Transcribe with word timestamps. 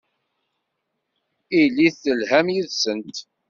Ilit 1.59 1.95
telham 2.03 2.47
yid-sent. 2.53 3.17